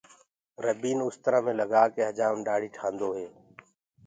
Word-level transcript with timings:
ربينٚ 0.65 1.01
اُسترآ 1.07 1.39
مينٚ 1.45 1.57
لگآ 1.61 1.83
ڪي 1.93 2.01
هجآم 2.09 2.35
ڏآڙهي 2.45 2.69
ٺآندو 2.75 3.09
هي۔ 3.17 3.27